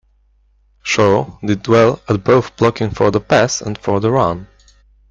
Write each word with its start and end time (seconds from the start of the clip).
Shaw 0.81 1.37
did 1.45 1.67
well 1.67 2.01
at 2.09 2.23
both 2.23 2.57
blocking 2.57 2.89
for 2.89 3.11
the 3.11 3.19
pass 3.19 3.61
and 3.61 3.77
for 3.77 3.99
the 3.99 4.09
run. 4.09 4.47